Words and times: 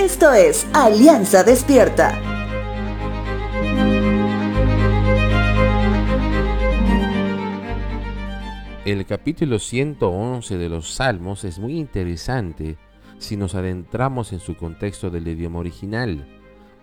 Esto 0.00 0.32
es 0.32 0.66
Alianza 0.72 1.44
Despierta. 1.44 2.18
El 8.86 9.04
capítulo 9.04 9.58
111 9.58 10.56
de 10.56 10.68
los 10.70 10.94
Salmos 10.94 11.44
es 11.44 11.58
muy 11.58 11.78
interesante 11.78 12.78
si 13.18 13.36
nos 13.36 13.54
adentramos 13.54 14.32
en 14.32 14.40
su 14.40 14.56
contexto 14.56 15.10
del 15.10 15.28
idioma 15.28 15.58
original, 15.58 16.26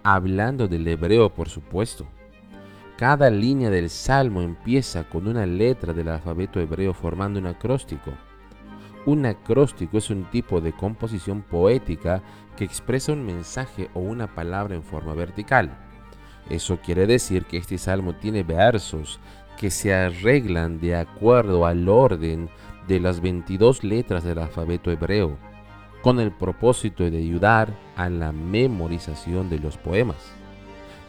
hablando 0.03 0.67
del 0.67 0.87
hebreo 0.87 1.33
por 1.33 1.49
supuesto. 1.49 2.05
Cada 2.97 3.31
línea 3.31 3.71
del 3.71 3.89
salmo 3.89 4.43
empieza 4.43 5.09
con 5.09 5.27
una 5.27 5.47
letra 5.47 5.91
del 5.91 6.09
alfabeto 6.09 6.59
hebreo 6.59 6.93
formando 6.93 7.39
un 7.39 7.47
acróstico. 7.47 8.11
Un 9.05 9.25
acróstico 9.25 9.97
es 9.97 10.09
un 10.09 10.25
tipo 10.25 10.59
de 10.59 10.73
composición 10.73 11.41
poética 11.41 12.21
que 12.55 12.65
expresa 12.65 13.13
un 13.13 13.25
mensaje 13.25 13.89
o 13.93 13.99
una 13.99 14.33
palabra 14.35 14.75
en 14.75 14.83
forma 14.83 15.13
vertical. 15.13 15.77
Eso 16.49 16.79
quiere 16.83 17.07
decir 17.07 17.45
que 17.45 17.57
este 17.57 17.77
salmo 17.77 18.15
tiene 18.15 18.43
versos 18.43 19.19
que 19.57 19.69
se 19.69 19.93
arreglan 19.93 20.79
de 20.79 20.95
acuerdo 20.95 21.65
al 21.65 21.89
orden 21.89 22.49
de 22.87 22.99
las 22.99 23.21
22 23.21 23.83
letras 23.83 24.23
del 24.23 24.39
alfabeto 24.39 24.91
hebreo, 24.91 25.37
con 26.01 26.19
el 26.19 26.31
propósito 26.31 27.09
de 27.09 27.17
ayudar 27.17 27.73
a 27.95 28.09
la 28.09 28.31
memorización 28.31 29.49
de 29.49 29.59
los 29.59 29.77
poemas. 29.77 30.31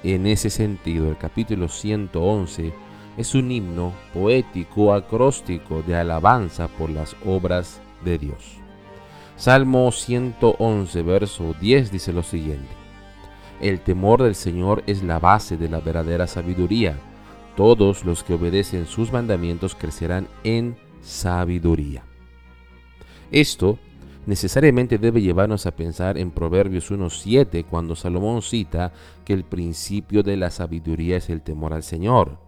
En 0.03 0.27
ese 0.27 0.51
sentido, 0.51 1.09
el 1.09 1.17
capítulo 1.17 1.69
111 1.69 2.73
es 3.19 3.35
un 3.35 3.51
himno 3.51 3.93
poético 4.15 4.95
acróstico 4.95 5.83
de 5.83 5.97
alabanza 5.97 6.69
por 6.69 6.89
las 6.89 7.17
obras 7.27 7.81
de 8.05 8.17
Dios. 8.17 8.59
Salmo 9.37 9.91
111, 9.91 11.03
verso 11.03 11.55
10 11.61 11.91
dice 11.91 12.13
lo 12.13 12.23
siguiente. 12.23 12.69
El 13.61 13.81
temor 13.81 14.23
del 14.23 14.37
Señor 14.37 14.85
es 14.87 15.03
la 15.03 15.19
base 15.19 15.57
de 15.57 15.69
la 15.69 15.81
verdadera 15.81 16.29
sabiduría. 16.29 16.97
Todos 17.57 18.05
los 18.05 18.23
que 18.23 18.35
obedecen 18.35 18.87
sus 18.87 19.13
mandamientos 19.13 19.75
crecerán 19.75 20.29
en 20.45 20.77
sabiduría. 21.01 22.05
Esto 23.33 23.81
necesariamente 24.27 24.97
debe 24.97 25.23
llevarnos 25.23 25.67
a 25.67 25.73
pensar 25.73 26.19
en 26.19 26.31
Proverbios 26.31 26.93
1.7 26.93 27.65
cuando 27.65 27.97
Salomón 27.97 28.43
cita 28.43 28.93
que 29.25 29.33
el 29.33 29.43
principio 29.43 30.23
de 30.23 30.37
la 30.37 30.51
sabiduría 30.51 31.17
es 31.17 31.31
el 31.31 31.43
temor 31.43 31.73
al 31.73 31.83
Señor. 31.83 32.48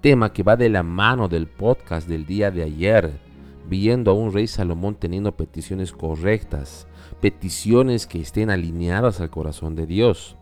Tema 0.00 0.32
que 0.32 0.44
va 0.44 0.56
de 0.56 0.68
la 0.68 0.84
mano 0.84 1.28
del 1.28 1.48
podcast 1.48 2.06
del 2.06 2.24
día 2.24 2.52
de 2.52 2.62
ayer, 2.62 3.18
viendo 3.68 4.12
a 4.12 4.14
un 4.14 4.32
rey 4.32 4.46
Salomón 4.46 4.94
teniendo 4.94 5.32
peticiones 5.32 5.90
correctas, 5.90 6.86
peticiones 7.20 8.06
que 8.06 8.20
estén 8.20 8.48
alineadas 8.48 9.20
al 9.20 9.30
corazón 9.30 9.74
de 9.74 9.86
Dios. 9.86 10.36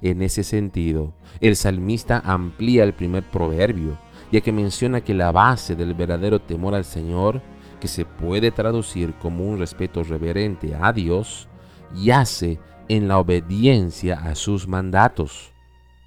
En 0.00 0.22
ese 0.22 0.44
sentido, 0.44 1.12
el 1.40 1.56
salmista 1.56 2.22
amplía 2.24 2.84
el 2.84 2.92
primer 2.92 3.28
proverbio, 3.28 3.98
ya 4.30 4.42
que 4.42 4.52
menciona 4.52 5.00
que 5.00 5.12
la 5.12 5.32
base 5.32 5.74
del 5.74 5.94
verdadero 5.94 6.40
temor 6.40 6.76
al 6.76 6.84
Señor, 6.84 7.42
que 7.80 7.88
se 7.88 8.04
puede 8.04 8.52
traducir 8.52 9.14
como 9.14 9.44
un 9.44 9.58
respeto 9.58 10.04
reverente 10.04 10.76
a 10.80 10.92
Dios, 10.92 11.48
yace 11.96 12.60
en 12.88 13.08
la 13.08 13.18
obediencia 13.18 14.20
a 14.20 14.36
sus 14.36 14.68
mandatos. 14.68 15.50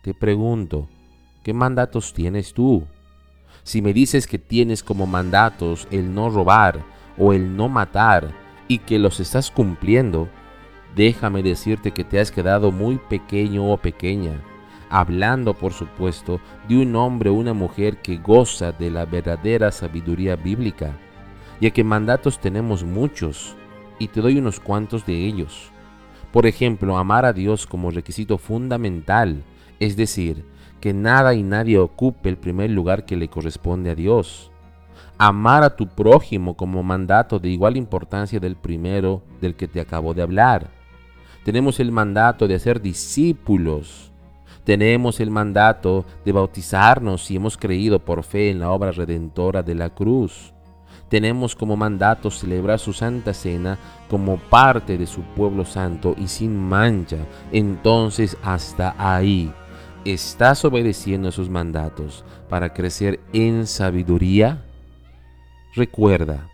Te 0.04 0.14
pregunto, 0.14 0.88
¿qué 1.44 1.54
mandatos 1.54 2.14
tienes 2.14 2.54
tú? 2.54 2.88
Si 3.64 3.82
me 3.82 3.94
dices 3.94 4.26
que 4.26 4.40
tienes 4.40 4.82
como 4.82 5.06
mandatos 5.06 5.88
el 5.92 6.14
no 6.14 6.30
robar 6.30 6.80
o 7.18 7.34
el 7.34 7.56
no 7.56 7.70
matar 7.70 8.32
y 8.68 8.80
que 8.80 8.98
los 8.98 9.20
estás 9.20 9.52
cumpliendo, 9.52 10.30
déjame 10.96 11.44
decirte 11.44 11.92
que 11.92 12.04
te 12.04 12.20
has 12.20 12.32
quedado 12.32 12.72
muy 12.72 12.98
pequeño 12.98 13.72
o 13.72 13.78
pequeña, 13.78 14.42
hablando 14.90 15.54
por 15.54 15.74
supuesto 15.74 16.40
de 16.68 16.78
un 16.78 16.96
hombre 16.96 17.30
o 17.30 17.34
una 17.34 17.54
mujer 17.54 17.98
que 18.02 18.18
goza 18.18 18.72
de 18.72 18.90
la 18.90 19.06
verdadera 19.06 19.72
sabiduría 19.72 20.36
bíblica, 20.36 20.98
ya 21.60 21.72
que 21.72 21.84
mandatos 21.84 22.40
tenemos 22.40 22.84
muchos 22.84 23.56
y 24.00 24.08
te 24.08 24.22
doy 24.22 24.38
unos 24.38 24.60
cuantos 24.60 25.06
de 25.06 25.26
ellos. 25.26 25.72
Por 26.32 26.48
ejemplo, 26.48 26.98
amar 26.98 27.26
a 27.26 27.34
Dios 27.34 27.68
como 27.68 27.92
requisito 27.92 28.38
fundamental, 28.38 29.44
es 29.80 29.96
decir, 29.96 30.46
que 30.84 30.94
nada 30.94 31.34
y 31.34 31.44
nadie 31.44 31.80
ocupe 31.80 32.28
el 32.28 32.36
primer 32.36 32.70
lugar 32.70 33.06
que 33.06 33.16
le 33.16 33.30
corresponde 33.30 33.90
a 33.90 33.96
Dios. 33.96 34.52
Amar 35.18 35.64
a 35.64 35.78
tu 35.78 35.88
prójimo 35.88 36.58
como 36.58 36.84
mandato 36.84 37.40
de 37.40 37.48
igual 37.48 37.78
importancia 37.78 38.38
del 38.38 38.58
primero 38.58 39.22
del 39.40 39.56
que 39.56 39.70
te 39.70 39.80
acabo 39.80 40.14
de 40.14 40.24
hablar. 40.24 40.68
Tenemos 41.46 41.80
el 41.80 41.94
mandato 41.94 42.50
de 42.50 42.56
hacer 42.56 42.82
discípulos. 42.82 44.12
Tenemos 44.66 45.22
el 45.22 45.32
mandato 45.32 46.04
de 46.26 46.34
bautizarnos 46.34 47.24
si 47.24 47.38
hemos 47.38 47.56
creído 47.56 48.00
por 48.00 48.22
fe 48.24 48.50
en 48.50 48.60
la 48.60 48.70
obra 48.70 48.92
redentora 48.92 49.64
de 49.64 49.76
la 49.76 49.90
cruz. 49.90 50.54
Tenemos 51.08 51.56
como 51.56 51.78
mandato 51.78 52.30
celebrar 52.30 52.80
su 52.80 52.92
santa 52.92 53.34
cena 53.34 53.80
como 54.10 54.36
parte 54.36 54.98
de 54.98 55.08
su 55.08 55.22
pueblo 55.22 55.64
santo 55.64 56.14
y 56.18 56.28
sin 56.28 56.58
mancha. 56.58 57.20
Entonces 57.54 58.36
hasta 58.44 58.96
ahí 58.98 59.50
¿Estás 60.06 60.66
obedeciendo 60.66 61.32
sus 61.32 61.50
mandatos 61.50 62.26
para 62.50 62.74
crecer 62.74 63.22
en 63.32 63.66
sabiduría? 63.66 64.66
Recuerda, 65.76 66.50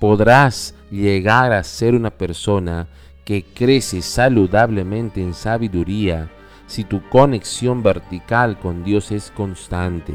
podrás 0.00 0.74
llegar 0.90 1.52
a 1.52 1.64
ser 1.64 1.94
una 1.94 2.10
persona 2.10 2.88
que 3.26 3.44
crece 3.44 4.00
saludablemente 4.00 5.20
en 5.20 5.34
sabiduría 5.34 6.30
si 6.66 6.84
tu 6.84 7.06
conexión 7.10 7.82
vertical 7.82 8.58
con 8.58 8.84
Dios 8.84 9.12
es 9.12 9.30
constante, 9.32 10.14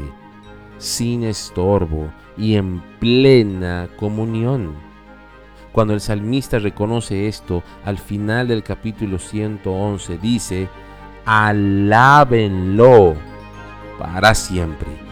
sin 0.78 1.22
estorbo 1.22 2.12
y 2.36 2.56
en 2.56 2.82
plena 2.98 3.88
comunión. 3.96 4.74
Cuando 5.70 5.94
el 5.94 6.00
salmista 6.00 6.58
reconoce 6.58 7.28
esto, 7.28 7.62
al 7.84 7.98
final 7.98 8.48
del 8.48 8.64
capítulo 8.64 9.20
111 9.20 10.18
dice, 10.18 10.68
alábenlo 11.28 13.14
para 13.98 14.34
siempre. 14.34 15.07